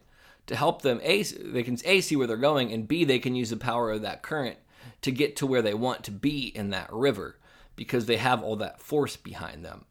to 0.48 0.56
help 0.56 0.84
them 0.84 1.02
a 1.04 1.24
they 1.24 1.64
can 1.64 1.78
a 1.84 2.02
see 2.02 2.16
where 2.16 2.28
they're 2.28 2.38
going 2.38 2.72
and 2.72 2.88
b 2.88 3.04
they 3.04 3.20
can 3.20 3.36
use 3.36 3.50
the 3.50 3.58
power 3.58 3.92
of 3.92 4.04
that 4.04 4.22
current 4.22 4.58
to 5.02 5.12
get 5.12 5.36
to 5.36 5.48
where 5.48 5.64
they 5.64 5.74
want 5.74 6.04
to 6.04 6.12
be 6.12 6.48
in 6.56 6.70
that 6.70 6.92
river 6.94 7.40
because 7.75 8.06
they 8.06 8.18
have 8.18 8.42
all 8.42 8.56
that 8.56 8.80
force 8.80 9.18
behind 9.18 9.66
them. 9.66 9.86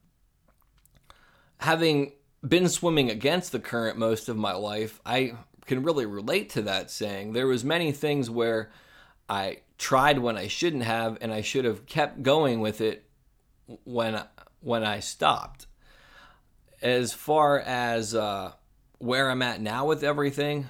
Having 1.59 2.13
been 2.47 2.69
swimming 2.69 3.11
against 3.11 3.53
the 3.53 3.59
current 3.59 3.99
most 3.99 4.29
of 4.29 4.37
my 4.37 4.53
life, 4.53 5.01
I 5.05 5.35
can 5.67 5.83
really 5.83 6.07
relate 6.07 6.51
to 6.51 6.63
that 6.63 6.91
saying. 6.91 7.33
There 7.33 7.47
was 7.47 7.65
many 7.65 7.93
things 7.93 8.29
where 8.29 8.71
I 9.29 9.59
tried 9.79 10.19
when 10.19 10.37
I 10.37 10.49
shouldn't 10.49 10.83
have, 10.83 11.19
and 11.21 11.33
I 11.33 11.41
should 11.41 11.65
have 11.65 11.87
kept 11.87 12.23
going 12.23 12.61
with 12.61 12.81
it 12.81 13.09
when 13.85 14.23
when 14.61 14.85
I 14.85 15.01
stopped. 15.01 15.67
As 16.83 17.15
far 17.15 17.61
as 17.61 18.15
uh, 18.15 18.53
where 18.99 19.31
I'm 19.31 19.43
at 19.43 19.61
now 19.61 19.87
with 19.87 20.05
everything, 20.05 20.69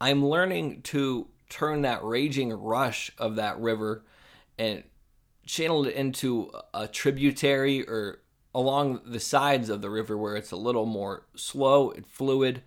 I'm 0.00 0.24
learning 0.24 0.82
to 0.82 1.28
turn 1.50 1.82
that 1.82 2.02
raging 2.02 2.52
rush 2.52 3.10
of 3.18 3.36
that 3.36 3.58
river 3.58 4.04
and 4.58 4.84
channel 5.44 5.86
it 5.86 5.94
into 5.94 6.50
a 6.72 6.86
tributary 6.86 7.86
or 7.86 8.20
along 8.54 9.00
the 9.04 9.20
sides 9.20 9.68
of 9.68 9.82
the 9.82 9.90
river 9.90 10.16
where 10.16 10.36
it's 10.36 10.50
a 10.50 10.56
little 10.56 10.86
more 10.86 11.24
slow 11.34 11.90
and 11.90 12.06
fluid 12.06 12.62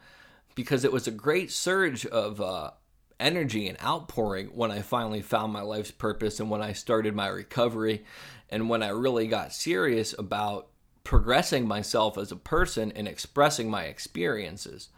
because 0.55 0.83
it 0.83 0.91
was 0.91 1.07
a 1.07 1.11
great 1.11 1.51
surge 1.51 2.05
of 2.05 2.39
uh, 2.39 2.71
energy 3.19 3.67
and 3.67 3.81
outpouring 3.81 4.47
when 4.47 4.71
I 4.71 4.81
finally 4.81 5.21
found 5.21 5.51
my 5.51 5.61
life's 5.61 5.91
purpose 5.91 6.39
and 6.39 6.49
when 6.49 6.61
I 6.61 6.73
started 6.73 7.15
my 7.15 7.27
recovery 7.27 8.05
and 8.49 8.69
when 8.69 8.83
I 8.83 8.89
really 8.89 9.27
got 9.27 9.53
serious 9.53 10.13
about 10.17 10.67
progressing 11.03 11.67
myself 11.67 12.17
as 12.17 12.31
a 12.31 12.37
person 12.37 12.91
and 12.95 13.07
expressing 13.07 13.69
my 13.69 13.83
experiences. 13.83 14.89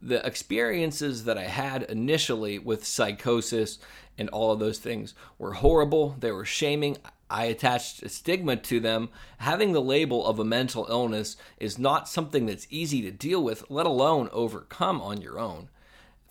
The 0.00 0.24
experiences 0.26 1.24
that 1.24 1.38
I 1.38 1.44
had 1.44 1.82
initially 1.84 2.58
with 2.58 2.86
psychosis 2.86 3.78
and 4.18 4.28
all 4.30 4.52
of 4.52 4.58
those 4.58 4.78
things 4.78 5.14
were 5.38 5.54
horrible. 5.54 6.16
They 6.18 6.32
were 6.32 6.44
shaming. 6.44 6.98
I 7.30 7.46
attached 7.46 8.02
a 8.02 8.08
stigma 8.08 8.56
to 8.56 8.78
them. 8.78 9.08
Having 9.38 9.72
the 9.72 9.80
label 9.80 10.26
of 10.26 10.38
a 10.38 10.44
mental 10.44 10.86
illness 10.90 11.36
is 11.58 11.78
not 11.78 12.08
something 12.08 12.46
that's 12.46 12.66
easy 12.68 13.00
to 13.02 13.10
deal 13.10 13.42
with, 13.42 13.64
let 13.70 13.86
alone 13.86 14.28
overcome 14.32 15.00
on 15.00 15.20
your 15.20 15.38
own. 15.38 15.68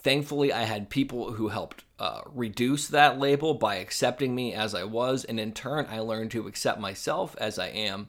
Thankfully, 0.04 0.52
I 0.52 0.64
had 0.64 0.90
people 0.90 1.34
who 1.34 1.50
helped 1.50 1.84
uh, 2.00 2.22
reduce 2.34 2.88
that 2.88 3.20
label 3.20 3.54
by 3.54 3.76
accepting 3.76 4.34
me 4.34 4.54
as 4.54 4.74
I 4.74 4.84
was, 4.84 5.24
and 5.24 5.40
in 5.40 5.54
turn, 5.54 5.86
I 5.90 6.00
learned 6.00 6.32
to 6.32 6.48
accept 6.48 6.80
myself 6.80 7.36
as 7.40 7.60
I 7.60 7.68
am 7.68 8.08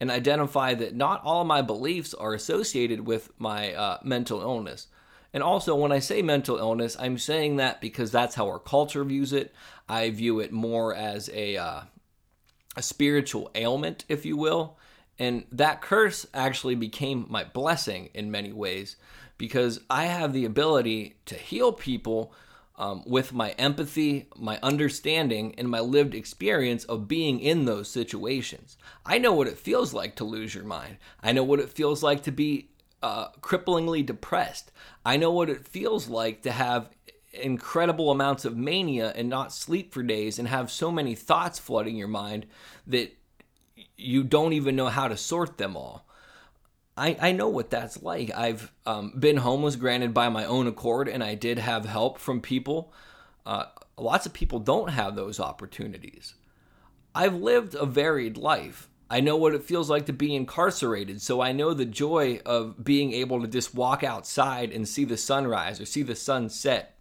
and 0.00 0.10
identify 0.10 0.72
that 0.74 0.94
not 0.94 1.20
all 1.22 1.44
my 1.44 1.60
beliefs 1.60 2.14
are 2.14 2.32
associated 2.32 3.06
with 3.06 3.30
my 3.38 3.74
uh, 3.74 3.98
mental 4.02 4.40
illness. 4.40 4.86
And 5.34 5.42
also, 5.42 5.74
when 5.74 5.92
I 5.92 5.98
say 5.98 6.22
mental 6.22 6.56
illness, 6.56 6.96
I'm 6.98 7.18
saying 7.18 7.56
that 7.56 7.80
because 7.80 8.10
that's 8.10 8.36
how 8.36 8.46
our 8.46 8.58
culture 8.58 9.04
views 9.04 9.32
it. 9.32 9.52
I 9.88 10.10
view 10.10 10.40
it 10.40 10.52
more 10.52 10.94
as 10.94 11.28
a 11.30 11.56
uh, 11.56 11.80
a 12.76 12.82
spiritual 12.82 13.50
ailment, 13.54 14.04
if 14.08 14.24
you 14.24 14.36
will. 14.36 14.78
And 15.18 15.44
that 15.52 15.80
curse 15.80 16.26
actually 16.34 16.74
became 16.74 17.26
my 17.28 17.44
blessing 17.44 18.10
in 18.14 18.30
many 18.30 18.52
ways 18.52 18.96
because 19.38 19.80
I 19.88 20.04
have 20.06 20.32
the 20.32 20.44
ability 20.44 21.16
to 21.26 21.34
heal 21.34 21.72
people 21.72 22.32
um, 22.76 23.04
with 23.06 23.32
my 23.32 23.50
empathy, 23.52 24.26
my 24.36 24.58
understanding, 24.62 25.54
and 25.56 25.68
my 25.68 25.80
lived 25.80 26.14
experience 26.14 26.84
of 26.84 27.06
being 27.06 27.38
in 27.38 27.64
those 27.64 27.88
situations. 27.88 28.76
I 29.06 29.18
know 29.18 29.32
what 29.32 29.46
it 29.46 29.58
feels 29.58 29.94
like 29.94 30.16
to 30.16 30.24
lose 30.24 30.54
your 30.54 30.64
mind. 30.64 30.96
I 31.22 31.32
know 31.32 31.44
what 31.44 31.60
it 31.60 31.70
feels 31.70 32.02
like 32.02 32.24
to 32.24 32.32
be 32.32 32.70
uh, 33.02 33.28
cripplingly 33.40 34.04
depressed. 34.04 34.72
I 35.04 35.16
know 35.16 35.30
what 35.30 35.50
it 35.50 35.68
feels 35.68 36.08
like 36.08 36.42
to 36.42 36.52
have 36.52 36.90
incredible 37.32 38.10
amounts 38.10 38.44
of 38.44 38.56
mania 38.56 39.12
and 39.14 39.28
not 39.28 39.52
sleep 39.52 39.92
for 39.92 40.02
days 40.02 40.38
and 40.38 40.48
have 40.48 40.70
so 40.70 40.90
many 40.90 41.14
thoughts 41.14 41.58
flooding 41.58 41.96
your 41.96 42.08
mind 42.08 42.46
that 42.86 43.12
you 43.96 44.24
don't 44.24 44.52
even 44.52 44.76
know 44.76 44.88
how 44.88 45.08
to 45.08 45.16
sort 45.16 45.58
them 45.58 45.76
all. 45.76 46.06
I, 46.96 47.16
I 47.20 47.32
know 47.32 47.48
what 47.48 47.70
that's 47.70 48.02
like. 48.02 48.30
I've 48.34 48.72
um, 48.86 49.12
been 49.18 49.38
homeless, 49.38 49.76
granted, 49.76 50.14
by 50.14 50.28
my 50.28 50.44
own 50.44 50.66
accord, 50.66 51.08
and 51.08 51.24
I 51.24 51.34
did 51.34 51.58
have 51.58 51.84
help 51.84 52.18
from 52.18 52.40
people. 52.40 52.92
Uh, 53.44 53.64
lots 53.96 54.26
of 54.26 54.32
people 54.32 54.60
don't 54.60 54.90
have 54.90 55.16
those 55.16 55.40
opportunities. 55.40 56.34
I've 57.14 57.34
lived 57.34 57.74
a 57.74 57.86
varied 57.86 58.36
life. 58.36 58.88
I 59.10 59.20
know 59.20 59.36
what 59.36 59.54
it 59.54 59.64
feels 59.64 59.90
like 59.90 60.06
to 60.06 60.12
be 60.12 60.34
incarcerated, 60.34 61.20
so 61.20 61.40
I 61.40 61.52
know 61.52 61.74
the 61.74 61.84
joy 61.84 62.40
of 62.46 62.82
being 62.82 63.12
able 63.12 63.40
to 63.42 63.48
just 63.48 63.74
walk 63.74 64.02
outside 64.02 64.72
and 64.72 64.88
see 64.88 65.04
the 65.04 65.16
sunrise 65.16 65.80
or 65.80 65.86
see 65.86 66.02
the 66.02 66.16
sun 66.16 66.48
set 66.48 66.96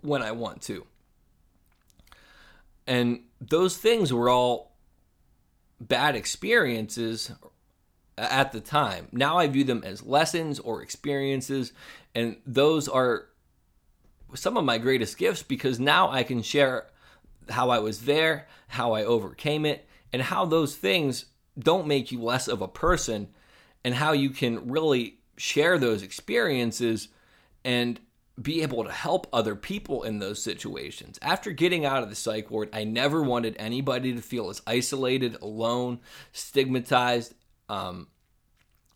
when 0.00 0.22
I 0.22 0.32
want 0.32 0.62
to. 0.62 0.86
And 2.86 3.24
those 3.40 3.76
things 3.76 4.12
were 4.12 4.30
all 4.30 4.75
bad 5.80 6.16
experiences 6.16 7.30
at 8.18 8.52
the 8.52 8.60
time. 8.60 9.08
Now 9.12 9.38
I 9.38 9.46
view 9.46 9.64
them 9.64 9.82
as 9.84 10.02
lessons 10.02 10.58
or 10.58 10.82
experiences, 10.82 11.72
and 12.14 12.36
those 12.46 12.88
are 12.88 13.26
some 14.34 14.56
of 14.56 14.64
my 14.64 14.78
greatest 14.78 15.18
gifts 15.18 15.42
because 15.42 15.78
now 15.78 16.10
I 16.10 16.22
can 16.22 16.42
share 16.42 16.86
how 17.48 17.70
I 17.70 17.78
was 17.78 18.02
there, 18.02 18.48
how 18.68 18.92
I 18.92 19.04
overcame 19.04 19.66
it, 19.66 19.86
and 20.12 20.22
how 20.22 20.44
those 20.46 20.74
things 20.74 21.26
don't 21.58 21.86
make 21.86 22.10
you 22.10 22.22
less 22.22 22.48
of 22.48 22.60
a 22.60 22.68
person, 22.68 23.28
and 23.84 23.94
how 23.94 24.12
you 24.12 24.30
can 24.30 24.68
really 24.70 25.20
share 25.36 25.78
those 25.78 26.02
experiences 26.02 27.08
and 27.64 28.00
be 28.40 28.62
able 28.62 28.84
to 28.84 28.92
help 28.92 29.26
other 29.32 29.54
people 29.54 30.02
in 30.02 30.18
those 30.18 30.42
situations. 30.42 31.18
After 31.22 31.52
getting 31.52 31.86
out 31.86 32.02
of 32.02 32.10
the 32.10 32.14
psych 32.14 32.50
ward, 32.50 32.68
I 32.72 32.84
never 32.84 33.22
wanted 33.22 33.56
anybody 33.58 34.12
to 34.14 34.20
feel 34.20 34.50
as 34.50 34.62
isolated, 34.66 35.36
alone, 35.40 36.00
stigmatized, 36.32 37.34
um, 37.68 38.08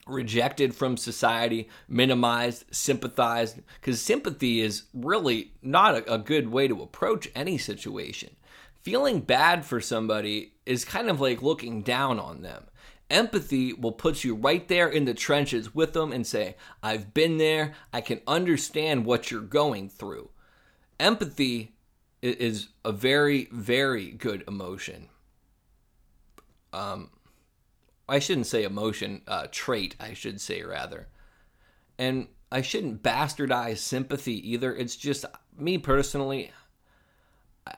rejected 0.07 0.75
from 0.75 0.97
society, 0.97 1.69
minimized, 1.89 2.65
sympathized, 2.71 3.61
because 3.81 4.01
sympathy 4.01 4.61
is 4.61 4.85
really 4.93 5.53
not 5.63 5.95
a, 5.95 6.15
a 6.15 6.19
good 6.19 6.49
way 6.49 6.69
to 6.69 6.83
approach 6.83 7.29
any 7.35 7.57
situation. 7.57 8.37
Feeling 8.83 9.21
bad 9.21 9.65
for 9.65 9.81
somebody 9.81 10.55
is 10.67 10.85
kind 10.85 11.09
of 11.09 11.21
like 11.21 11.43
looking 11.43 11.83
down 11.83 12.19
on 12.19 12.43
them. 12.43 12.65
Empathy 13.11 13.73
will 13.73 13.93
put 13.93 14.23
you 14.23 14.35
right 14.37 14.67
there 14.69 14.89
in 14.89 15.05
the 15.05 15.15
trenches 15.15 15.75
with 15.75 15.93
them 15.93 16.13
and 16.13 16.27
say, 16.27 16.57
I've 16.83 17.13
been 17.13 17.39
there. 17.39 17.75
I 17.93 18.01
can 18.01 18.21
understand 18.27 19.05
what 19.05 19.31
you're 19.31 19.41
going 19.41 19.89
through. 19.89 20.31
Empathy 21.01 21.73
is 22.23 22.69
a 22.85 22.93
very, 22.93 23.49
very 23.51 24.11
good 24.13 24.45
emotion. 24.47 25.09
Um, 26.73 27.11
I 28.09 28.19
shouldn't 28.19 28.47
say 28.47 28.65
emotion, 28.65 29.23
uh, 29.27 29.49
trait, 29.51 29.97
I 29.99 30.15
should 30.15 30.41
say 30.41 30.63
rather. 30.63 31.09
And 31.99 32.29
I 32.53 32.63
shouldn't 32.63 33.03
bastardize 33.03 33.79
sympathy 33.79 34.53
either. 34.53 34.75
It's 34.75 34.97
just 34.97 35.25
me 35.57 35.79
personally. 35.79 36.53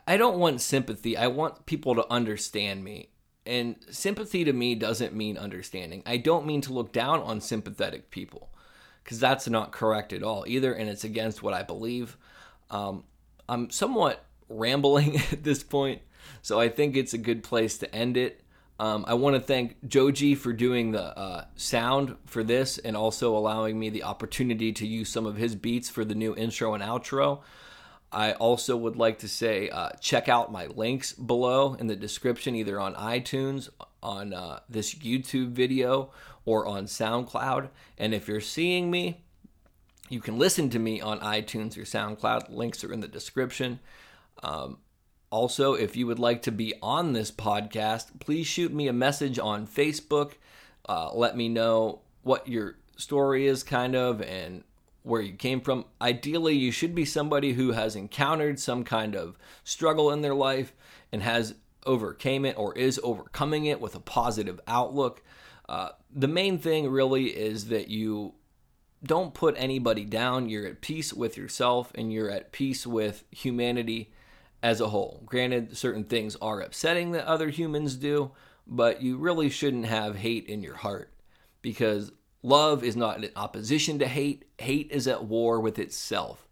I 0.06 0.16
don't 0.16 0.38
want 0.38 0.60
sympathy. 0.60 1.16
I 1.16 1.26
want 1.26 1.66
people 1.66 1.94
to 1.94 2.10
understand 2.10 2.84
me. 2.84 3.10
And 3.44 3.76
sympathy 3.90 4.44
to 4.44 4.52
me 4.52 4.74
doesn't 4.74 5.14
mean 5.14 5.36
understanding. 5.36 6.02
I 6.06 6.16
don't 6.16 6.46
mean 6.46 6.60
to 6.62 6.72
look 6.72 6.92
down 6.92 7.20
on 7.20 7.40
sympathetic 7.40 8.10
people 8.10 8.50
because 9.02 9.18
that's 9.18 9.48
not 9.48 9.72
correct 9.72 10.12
at 10.12 10.22
all 10.22 10.44
either. 10.46 10.72
And 10.72 10.88
it's 10.88 11.04
against 11.04 11.42
what 11.42 11.54
I 11.54 11.62
believe. 11.62 12.16
Um, 12.70 13.04
I'm 13.48 13.70
somewhat 13.70 14.24
rambling 14.48 15.16
at 15.32 15.42
this 15.42 15.62
point, 15.62 16.02
so 16.40 16.60
I 16.60 16.68
think 16.68 16.96
it's 16.96 17.14
a 17.14 17.18
good 17.18 17.42
place 17.42 17.78
to 17.78 17.94
end 17.94 18.16
it. 18.16 18.42
Um, 18.78 19.04
I 19.06 19.14
want 19.14 19.36
to 19.36 19.40
thank 19.40 19.86
Jogee 19.86 20.36
for 20.36 20.52
doing 20.52 20.92
the 20.92 21.16
uh, 21.16 21.44
sound 21.54 22.16
for 22.26 22.42
this 22.42 22.78
and 22.78 22.96
also 22.96 23.36
allowing 23.36 23.78
me 23.78 23.90
the 23.90 24.02
opportunity 24.02 24.72
to 24.72 24.86
use 24.86 25.08
some 25.08 25.26
of 25.26 25.36
his 25.36 25.54
beats 25.54 25.88
for 25.88 26.04
the 26.04 26.14
new 26.14 26.34
intro 26.34 26.74
and 26.74 26.82
outro. 26.82 27.42
I 28.12 28.32
also 28.32 28.76
would 28.76 28.96
like 28.96 29.20
to 29.20 29.28
say 29.28 29.70
uh, 29.70 29.90
check 30.00 30.28
out 30.28 30.52
my 30.52 30.66
links 30.66 31.12
below 31.12 31.74
in 31.74 31.86
the 31.86 31.96
description, 31.96 32.54
either 32.54 32.78
on 32.78 32.94
iTunes, 32.94 33.70
on 34.02 34.34
uh, 34.34 34.60
this 34.68 34.94
YouTube 34.94 35.52
video, 35.52 36.10
or 36.44 36.66
on 36.66 36.84
SoundCloud. 36.84 37.70
And 37.96 38.12
if 38.12 38.28
you're 38.28 38.40
seeing 38.40 38.90
me, 38.90 39.22
you 40.10 40.20
can 40.20 40.38
listen 40.38 40.68
to 40.70 40.78
me 40.78 41.00
on 41.00 41.20
iTunes 41.20 41.78
or 41.78 41.82
SoundCloud. 41.82 42.50
Links 42.50 42.84
are 42.84 42.92
in 42.92 43.00
the 43.00 43.08
description. 43.08 43.80
Um, 44.42 44.78
also, 45.30 45.72
if 45.72 45.96
you 45.96 46.06
would 46.06 46.18
like 46.18 46.42
to 46.42 46.52
be 46.52 46.74
on 46.82 47.14
this 47.14 47.30
podcast, 47.30 48.20
please 48.20 48.46
shoot 48.46 48.72
me 48.72 48.88
a 48.88 48.92
message 48.92 49.38
on 49.38 49.66
Facebook. 49.66 50.32
Uh, 50.86 51.10
let 51.14 51.34
me 51.34 51.48
know 51.48 52.00
what 52.22 52.46
your 52.46 52.76
story 52.98 53.46
is, 53.46 53.62
kind 53.62 53.96
of, 53.96 54.20
and 54.20 54.64
where 55.02 55.20
you 55.20 55.34
came 55.34 55.60
from. 55.60 55.84
Ideally, 56.00 56.54
you 56.54 56.70
should 56.70 56.94
be 56.94 57.04
somebody 57.04 57.52
who 57.52 57.72
has 57.72 57.96
encountered 57.96 58.58
some 58.58 58.84
kind 58.84 59.16
of 59.16 59.36
struggle 59.64 60.10
in 60.10 60.22
their 60.22 60.34
life 60.34 60.72
and 61.10 61.22
has 61.22 61.54
overcame 61.84 62.44
it 62.44 62.56
or 62.56 62.76
is 62.76 63.00
overcoming 63.02 63.66
it 63.66 63.80
with 63.80 63.94
a 63.94 64.00
positive 64.00 64.60
outlook. 64.66 65.22
Uh, 65.68 65.90
the 66.10 66.28
main 66.28 66.58
thing 66.58 66.88
really 66.88 67.26
is 67.26 67.66
that 67.66 67.88
you 67.88 68.34
don't 69.04 69.34
put 69.34 69.54
anybody 69.58 70.04
down. 70.04 70.48
You're 70.48 70.66
at 70.66 70.80
peace 70.80 71.12
with 71.12 71.36
yourself 71.36 71.90
and 71.94 72.12
you're 72.12 72.30
at 72.30 72.52
peace 72.52 72.86
with 72.86 73.24
humanity 73.30 74.12
as 74.62 74.80
a 74.80 74.88
whole. 74.88 75.22
Granted, 75.26 75.76
certain 75.76 76.04
things 76.04 76.36
are 76.36 76.60
upsetting 76.60 77.12
that 77.12 77.26
other 77.26 77.48
humans 77.48 77.96
do, 77.96 78.30
but 78.66 79.02
you 79.02 79.16
really 79.16 79.50
shouldn't 79.50 79.86
have 79.86 80.16
hate 80.16 80.46
in 80.46 80.62
your 80.62 80.76
heart 80.76 81.12
because 81.62 82.12
Love 82.42 82.82
is 82.82 82.96
not 82.96 83.22
in 83.22 83.30
opposition 83.36 83.98
to 83.98 84.06
hate, 84.06 84.44
hate 84.58 84.88
is 84.90 85.06
at 85.06 85.24
war 85.24 85.60
with 85.60 85.78
itself. 85.78 86.48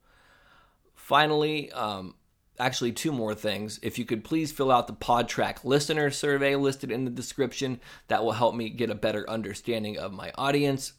Finally, 0.94 1.72
um, 1.72 2.14
actually, 2.58 2.92
two 2.92 3.10
more 3.10 3.34
things. 3.34 3.80
If 3.82 3.98
you 3.98 4.04
could 4.04 4.22
please 4.22 4.52
fill 4.52 4.70
out 4.70 4.86
the 4.86 4.92
Podtrac 4.92 5.64
listener 5.64 6.10
survey 6.10 6.54
listed 6.54 6.92
in 6.92 7.04
the 7.04 7.10
description, 7.10 7.80
that 8.06 8.22
will 8.22 8.32
help 8.32 8.54
me 8.54 8.68
get 8.68 8.90
a 8.90 8.94
better 8.94 9.28
understanding 9.28 9.98
of 9.98 10.12
my 10.12 10.30
audience. 10.36 10.92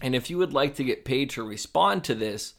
And 0.00 0.14
if 0.14 0.30
you 0.30 0.38
would 0.38 0.52
like 0.52 0.76
to 0.76 0.84
get 0.84 1.04
paid 1.04 1.30
to 1.30 1.42
respond 1.42 2.04
to 2.04 2.14
this, 2.14 2.54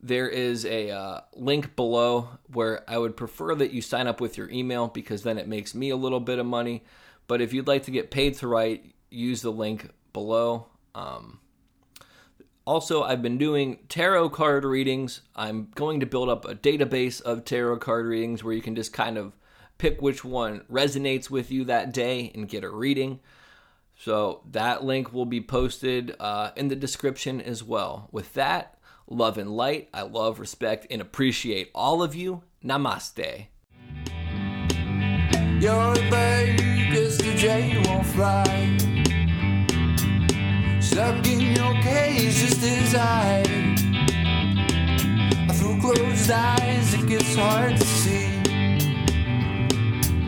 there 0.00 0.28
is 0.28 0.64
a 0.64 0.90
uh, 0.90 1.20
link 1.34 1.74
below 1.74 2.28
where 2.52 2.88
I 2.88 2.98
would 2.98 3.16
prefer 3.16 3.54
that 3.56 3.72
you 3.72 3.82
sign 3.82 4.06
up 4.06 4.20
with 4.20 4.38
your 4.38 4.48
email 4.48 4.86
because 4.86 5.22
then 5.22 5.38
it 5.38 5.48
makes 5.48 5.74
me 5.74 5.90
a 5.90 5.96
little 5.96 6.20
bit 6.20 6.38
of 6.38 6.46
money. 6.46 6.84
But 7.26 7.40
if 7.40 7.52
you'd 7.52 7.66
like 7.66 7.82
to 7.84 7.90
get 7.90 8.10
paid 8.10 8.34
to 8.36 8.48
write, 8.48 8.94
use 9.10 9.42
the 9.42 9.50
link 9.50 9.90
below. 10.12 10.68
Um, 10.94 11.40
also, 12.66 13.02
I've 13.02 13.22
been 13.22 13.38
doing 13.38 13.78
tarot 13.88 14.30
card 14.30 14.64
readings. 14.64 15.22
I'm 15.34 15.68
going 15.74 16.00
to 16.00 16.06
build 16.06 16.28
up 16.28 16.44
a 16.44 16.54
database 16.54 17.22
of 17.22 17.44
tarot 17.44 17.78
card 17.78 18.06
readings 18.06 18.44
where 18.44 18.52
you 18.52 18.60
can 18.60 18.74
just 18.74 18.92
kind 18.92 19.16
of 19.16 19.32
pick 19.78 20.02
which 20.02 20.24
one 20.24 20.60
resonates 20.70 21.30
with 21.30 21.50
you 21.50 21.64
that 21.64 21.92
day 21.92 22.30
and 22.34 22.48
get 22.48 22.64
a 22.64 22.70
reading. 22.70 23.20
So 23.96 24.42
that 24.50 24.84
link 24.84 25.12
will 25.12 25.24
be 25.24 25.40
posted 25.40 26.14
uh, 26.20 26.50
in 26.56 26.68
the 26.68 26.76
description 26.76 27.40
as 27.40 27.64
well. 27.64 28.08
With 28.12 28.34
that, 28.34 28.78
love 29.08 29.38
and 29.38 29.56
light. 29.56 29.88
I 29.94 30.02
love, 30.02 30.38
respect, 30.38 30.86
and 30.90 31.00
appreciate 31.00 31.70
all 31.74 32.02
of 32.02 32.14
you. 32.14 32.42
Namaste. 32.64 33.46
You're 35.60 35.94
won't 37.86 38.06
fly 38.06 38.77
Stuck 40.98 41.24
in 41.28 41.40
your 41.54 41.74
cage 41.74 42.34
just 42.34 42.60
as 42.60 42.96
I. 42.96 43.44
Through 45.52 45.80
closed 45.80 46.28
eyes, 46.28 46.92
it 46.92 47.06
gets 47.06 47.36
hard 47.36 47.76
to 47.76 47.86
see. 47.86 48.42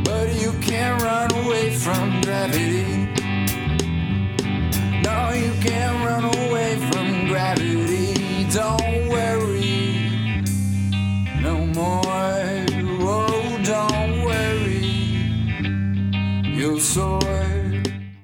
But 0.05 0.33
you 0.41 0.53
can't 0.61 1.03
run 1.03 1.33
away 1.45 1.75
from 1.75 2.21
gravity. 2.21 2.87
No, 5.03 5.31
you 5.33 5.53
can't 5.61 6.07
run 6.07 6.25
away. 6.27 6.40